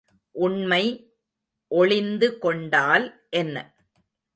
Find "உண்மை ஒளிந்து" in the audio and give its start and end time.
0.35-2.27